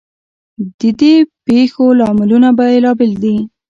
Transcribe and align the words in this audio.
ددې 0.79 1.15
پیښو 1.45 1.85
لاملونه 1.99 2.49
بیلابیل 2.59 3.13
دي. 3.23 3.35